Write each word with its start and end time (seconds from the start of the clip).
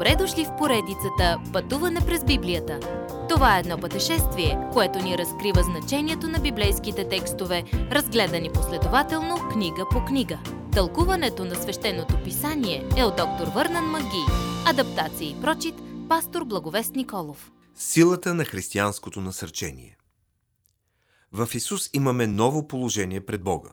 Добре 0.00 0.16
дошли 0.16 0.44
в 0.44 0.56
поредицата 0.58 1.40
Пътуване 1.52 2.00
през 2.06 2.24
Библията. 2.24 2.80
Това 3.28 3.56
е 3.56 3.60
едно 3.60 3.78
пътешествие, 3.78 4.58
което 4.72 4.98
ни 4.98 5.18
разкрива 5.18 5.62
значението 5.62 6.28
на 6.28 6.38
библейските 6.38 7.08
текстове, 7.08 7.64
разгледани 7.72 8.50
последователно 8.52 9.48
книга 9.52 9.86
по 9.90 10.04
книга. 10.04 10.38
Тълкуването 10.72 11.44
на 11.44 11.54
свещеното 11.54 12.14
писание 12.24 12.88
е 12.96 13.04
от 13.04 13.16
доктор 13.16 13.46
Върнан 13.54 13.84
Маги. 13.84 14.24
Адаптация 14.66 15.30
и 15.30 15.40
прочит, 15.40 15.74
пастор 16.08 16.44
Благовест 16.44 16.94
Николов. 16.94 17.52
Силата 17.74 18.34
на 18.34 18.44
християнското 18.44 19.20
насърчение 19.20 19.96
В 21.32 21.48
Исус 21.54 21.90
имаме 21.92 22.26
ново 22.26 22.68
положение 22.68 23.26
пред 23.26 23.42
Бога. 23.42 23.70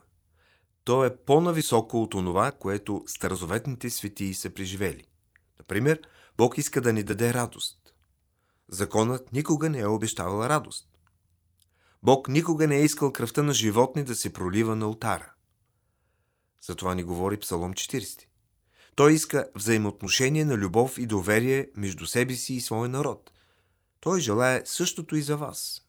То 0.84 1.06
е 1.06 1.18
по-нависоко 1.18 2.02
от 2.02 2.14
онова, 2.14 2.52
което 2.52 3.04
старозаветните 3.06 3.90
светии 3.90 4.34
са 4.34 4.50
преживели. 4.50 5.04
Например, 5.60 6.00
Бог 6.38 6.58
иска 6.58 6.82
да 6.82 6.94
ни 6.94 7.04
даде 7.04 7.34
радост. 7.34 7.78
Законът 8.70 9.34
никога 9.34 9.70
не 9.70 9.80
е 9.80 9.88
обещавал 9.88 10.46
радост. 10.46 10.88
Бог 12.04 12.28
никога 12.28 12.68
не 12.68 12.78
е 12.78 12.84
искал 12.84 13.14
кръвта 13.14 13.44
на 13.44 13.54
животни 13.54 14.04
да 14.04 14.16
се 14.16 14.34
пролива 14.34 14.76
на 14.76 14.88
ултара. 14.88 15.34
За 16.62 16.76
това 16.76 16.96
ни 16.96 17.04
говори 17.04 17.40
Псалом 17.40 17.74
40. 17.74 18.24
Той 18.96 19.14
иска 19.14 19.50
взаимоотношение 19.56 20.46
на 20.46 20.58
любов 20.58 20.98
и 20.98 21.06
доверие 21.06 21.70
между 21.76 22.06
себе 22.06 22.34
си 22.34 22.54
и 22.54 22.62
своя 22.62 22.90
народ. 22.90 23.32
Той 24.00 24.22
желая 24.22 24.62
същото 24.66 25.16
и 25.16 25.22
за 25.22 25.38
вас. 25.38 25.82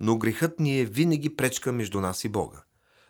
Но 0.00 0.18
грехът 0.18 0.60
ни 0.60 0.80
е 0.80 0.84
винаги 0.84 1.36
пречка 1.36 1.72
между 1.72 2.00
нас 2.00 2.24
и 2.24 2.28
Бога. 2.28 2.64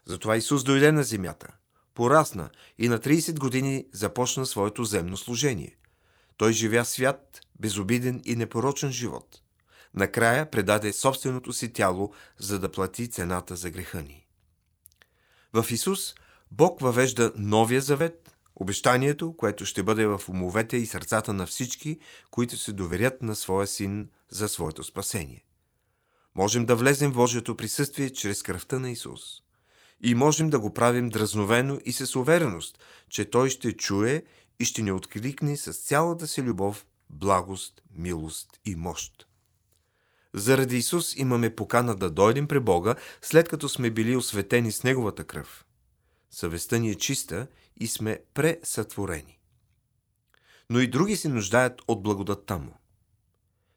Затова 0.05 0.37
Исус 0.37 0.65
дойде 0.65 0.93
на 0.93 1.05
земята, 1.05 1.57
порасна 1.95 2.51
и 2.79 2.89
на 2.89 2.99
30 2.99 3.39
години 3.39 3.87
започна 3.93 4.47
своето 4.47 4.85
земно 4.85 5.17
служение. 5.17 5.77
Той 6.37 6.53
живя 6.53 6.85
свят, 6.85 7.41
безобиден 7.61 8.23
и 8.25 8.37
непорочен 8.37 8.93
живот. 8.93 9.43
Накрая 9.95 10.51
предаде 10.51 10.93
собственото 10.93 11.53
си 11.53 11.73
тяло, 11.73 12.13
за 12.39 12.59
да 12.59 12.73
плати 12.73 13.11
цената 13.11 13.57
за 13.57 13.71
греха 13.71 14.03
ни. 14.03 14.27
В 15.53 15.67
Исус 15.71 16.15
Бог 16.51 16.81
въвежда 16.81 17.33
новия 17.37 17.81
завет, 17.81 18.37
обещанието, 18.57 19.37
което 19.37 19.67
ще 19.67 19.83
бъде 19.83 20.07
в 20.07 20.21
умовете 20.29 20.77
и 20.77 20.87
сърцата 20.87 21.33
на 21.33 21.47
всички, 21.47 21.99
които 22.31 22.57
се 22.57 22.73
доверят 22.73 23.23
на 23.23 23.37
своя 23.37 23.67
син 23.67 24.09
за 24.31 24.49
своето 24.49 24.85
спасение. 24.85 25.45
Можем 26.35 26.67
да 26.67 26.77
влезем 26.77 27.11
в 27.11 27.15
Божието 27.15 27.57
присъствие 27.57 28.11
чрез 28.11 28.43
кръвта 28.43 28.79
на 28.79 28.91
Исус. 28.91 29.21
И 30.01 30.15
можем 30.15 30.51
да 30.51 30.61
го 30.61 30.75
правим 30.75 31.09
дразновено 31.09 31.79
и 31.85 31.93
с 31.93 32.17
увереност, 32.17 32.79
че 33.09 33.31
Той 33.31 33.51
ще 33.51 33.73
чуе 33.73 34.23
и 34.63 34.65
ще 34.65 34.83
ни 34.83 34.93
откликне 34.93 35.57
с 35.57 35.73
цялата 35.73 36.27
си 36.27 36.43
любов, 36.43 36.87
благост, 37.11 37.83
милост 37.95 38.61
и 38.65 38.77
мощ. 38.77 39.27
Заради 40.35 40.77
Исус 40.77 41.17
имаме 41.17 41.55
покана 41.57 41.97
да 41.97 42.11
дойдем 42.11 42.49
при 42.49 42.61
Бога, 42.61 42.95
след 43.23 43.49
като 43.49 43.69
сме 43.69 43.91
били 43.91 44.17
осветени 44.17 44.73
с 44.73 44.83
Неговата 44.83 45.25
кръв. 45.25 45.65
Съвестта 46.31 46.79
ни 46.79 46.91
е 46.91 46.95
чиста 46.95 47.47
и 47.77 47.87
сме 47.87 48.21
пресътворени. 48.35 49.39
Но 50.71 50.81
и 50.81 50.87
други 50.87 51.17
се 51.17 51.29
нуждаят 51.29 51.83
от 51.89 52.03
благодатта 52.03 52.59
Му. 52.59 52.79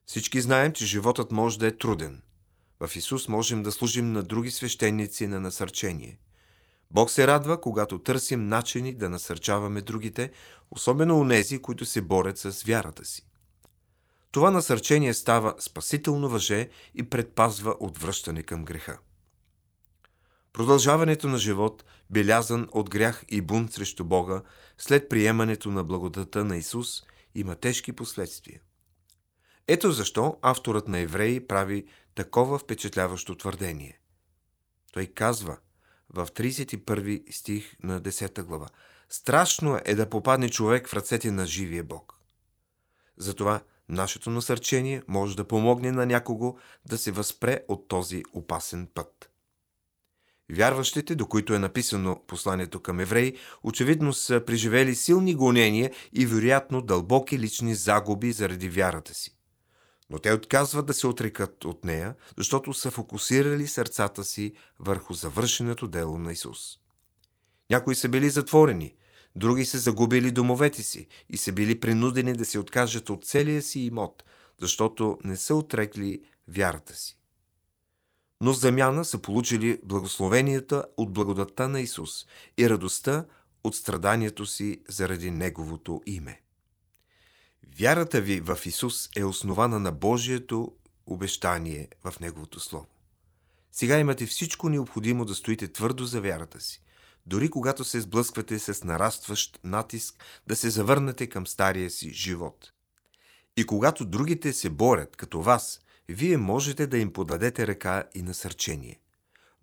Всички 0.05 0.41
знаем, 0.41 0.73
че 0.73 0.85
животът 0.85 1.31
може 1.31 1.59
да 1.59 1.67
е 1.67 1.77
труден. 1.77 2.21
В 2.79 2.95
Исус 2.95 3.27
можем 3.27 3.63
да 3.63 3.71
служим 3.71 4.11
на 4.11 4.23
други 4.23 4.51
свещеници 4.51 5.27
на 5.27 5.39
насърчение. 5.39 6.19
Бог 6.91 7.09
се 7.09 7.27
радва, 7.27 7.61
когато 7.61 7.99
търсим 7.99 8.47
начини 8.47 8.93
да 8.93 9.09
насърчаваме 9.09 9.81
другите, 9.81 10.31
особено 10.71 11.23
нези, 11.23 11.61
които 11.61 11.85
се 11.85 12.01
борят 12.01 12.37
с 12.37 12.63
вярата 12.63 13.05
си. 13.05 13.27
Това 14.31 14.51
насърчение 14.51 15.13
става 15.13 15.55
спасително 15.59 16.29
въже 16.29 16.69
и 16.95 17.09
предпазва 17.09 17.75
от 17.79 17.97
връщане 17.97 18.43
към 18.43 18.65
греха. 18.65 18.97
Продължаването 20.53 21.27
на 21.27 21.37
живот, 21.37 21.85
белязан 22.09 22.67
от 22.71 22.89
грях 22.89 23.25
и 23.29 23.41
бунт 23.41 23.73
срещу 23.73 24.03
Бога, 24.03 24.41
след 24.77 25.09
приемането 25.09 25.71
на 25.71 25.83
благодата 25.83 26.45
на 26.45 26.57
Исус, 26.57 27.03
има 27.35 27.55
тежки 27.55 27.93
последствия. 27.93 28.61
Ето 29.67 29.91
защо 29.91 30.37
авторът 30.41 30.87
на 30.87 30.99
Евреи 30.99 31.47
прави 31.47 31.85
такова 32.15 32.59
впечатляващо 32.59 33.35
твърдение. 33.35 33.99
Той 34.93 35.05
казва 35.05 35.57
в 36.15 36.27
31 36.27 37.31
стих 37.31 37.75
на 37.83 38.01
10 38.01 38.43
глава 38.43 38.67
Страшно 39.09 39.79
е 39.85 39.95
да 39.95 40.09
попадне 40.09 40.49
човек 40.49 40.87
в 40.87 40.93
ръцете 40.93 41.31
на 41.31 41.45
живия 41.45 41.83
Бог. 41.83 42.19
Затова 43.17 43.61
нашето 43.89 44.29
насърчение 44.29 45.01
може 45.07 45.35
да 45.35 45.47
помогне 45.47 45.91
на 45.91 46.05
някого 46.05 46.57
да 46.85 46.97
се 46.97 47.11
възпре 47.11 47.59
от 47.67 47.87
този 47.87 48.23
опасен 48.33 48.87
път. 48.93 49.29
Вярващите, 50.51 51.15
до 51.15 51.27
които 51.27 51.53
е 51.53 51.59
написано 51.59 52.21
посланието 52.27 52.79
към 52.79 52.99
евреи, 52.99 53.37
очевидно 53.63 54.13
са 54.13 54.43
преживели 54.45 54.95
силни 54.95 55.35
гонения 55.35 55.91
и 56.13 56.25
вероятно 56.25 56.81
дълбоки 56.81 57.39
лични 57.39 57.75
загуби 57.75 58.31
заради 58.31 58.69
вярата 58.69 59.13
си. 59.13 59.37
Но 60.09 60.19
те 60.19 60.33
отказват 60.33 60.85
да 60.85 60.93
се 60.93 61.07
отрекат 61.07 61.65
от 61.65 61.85
нея, 61.85 62.15
защото 62.37 62.73
са 62.73 62.91
фокусирали 62.91 63.67
сърцата 63.67 64.23
си 64.23 64.53
върху 64.79 65.13
завършеното 65.13 65.87
дело 65.87 66.17
на 66.17 66.31
Исус. 66.31 66.77
Някои 67.69 67.95
са 67.95 68.09
били 68.09 68.29
затворени, 68.29 68.95
други 69.35 69.65
са 69.65 69.79
загубили 69.79 70.31
домовете 70.31 70.83
си 70.83 71.07
и 71.29 71.37
са 71.37 71.51
били 71.51 71.79
принудени 71.79 72.33
да 72.33 72.45
се 72.45 72.59
откажат 72.59 73.09
от 73.09 73.25
целия 73.25 73.61
си 73.61 73.79
имот, 73.79 74.23
защото 74.61 75.17
не 75.23 75.37
са 75.37 75.55
отрекли 75.55 76.21
вярата 76.47 76.95
си 76.95 77.19
но 78.41 78.53
в 78.53 78.59
замяна 78.59 79.05
са 79.05 79.19
получили 79.19 79.79
благословенията 79.83 80.85
от 80.97 81.13
благодатта 81.13 81.67
на 81.67 81.81
Исус 81.81 82.25
и 82.57 82.69
радостта 82.69 83.25
от 83.63 83.75
страданието 83.75 84.45
си 84.45 84.81
заради 84.89 85.31
Неговото 85.31 86.01
име. 86.05 86.41
Вярата 87.79 88.21
ви 88.21 88.39
в 88.39 88.59
Исус 88.65 89.09
е 89.15 89.23
основана 89.23 89.79
на 89.79 89.91
Божието 89.91 90.71
обещание 91.05 91.87
в 92.03 92.19
Неговото 92.19 92.59
Слово. 92.59 92.87
Сега 93.71 93.99
имате 93.99 94.25
всичко 94.25 94.69
необходимо 94.69 95.25
да 95.25 95.35
стоите 95.35 95.67
твърдо 95.67 96.05
за 96.05 96.21
вярата 96.21 96.61
си, 96.61 96.81
дори 97.25 97.49
когато 97.49 97.83
се 97.83 98.01
сблъсквате 98.01 98.59
с 98.59 98.83
нарастващ 98.83 99.59
натиск 99.63 100.23
да 100.47 100.55
се 100.55 100.69
завърнете 100.69 101.27
към 101.27 101.47
стария 101.47 101.89
си 101.89 102.13
живот. 102.13 102.71
И 103.57 103.65
когато 103.65 104.05
другите 104.05 104.53
се 104.53 104.69
борят 104.69 105.15
като 105.15 105.41
вас, 105.41 105.81
вие 106.09 106.37
можете 106.37 106.87
да 106.87 106.97
им 106.97 107.13
подадете 107.13 107.67
ръка 107.67 108.03
и 108.15 108.21
насърчение. 108.21 108.99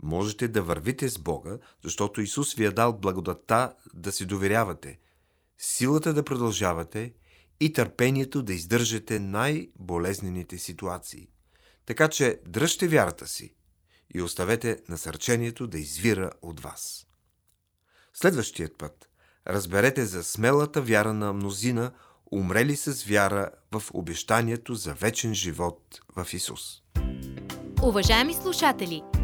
Можете 0.02 0.48
да 0.48 0.62
вървите 0.62 1.08
с 1.08 1.18
Бога, 1.18 1.58
защото 1.84 2.20
Исус 2.20 2.54
ви 2.54 2.64
е 2.64 2.70
дал 2.70 2.92
благодатта 2.92 3.74
да 3.94 4.12
си 4.12 4.26
доверявате, 4.26 4.98
силата 5.58 6.14
да 6.14 6.22
продължавате 6.22 7.12
и 7.64 7.72
търпението 7.72 8.42
да 8.42 8.54
издържате 8.54 9.18
най-болезнените 9.18 10.58
ситуации. 10.58 11.28
Така 11.86 12.08
че 12.08 12.40
дръжте 12.46 12.88
вярата 12.88 13.26
си 13.26 13.54
и 14.14 14.22
оставете 14.22 14.78
насърчението 14.88 15.66
да 15.66 15.78
извира 15.78 16.30
от 16.42 16.60
вас. 16.60 17.06
Следващият 18.14 18.78
път 18.78 19.08
разберете 19.46 20.06
за 20.06 20.24
смелата 20.24 20.82
вяра 20.82 21.12
на 21.12 21.32
мнозина– 21.32 21.92
умрели 22.32 22.76
с 22.76 23.04
вяра 23.04 23.50
в 23.72 23.82
обещанието 23.94 24.74
за 24.74 24.94
вечен 24.94 25.34
живот 25.34 26.00
в 26.16 26.26
Исус. 26.32 26.82
Уважаеми 27.82 28.34
слушатели, 28.34 29.02